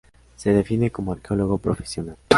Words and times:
Se 0.35 0.51
define 0.51 0.89
como 0.89 1.11
arqueólogo 1.11 1.59
profesional. 1.59 2.17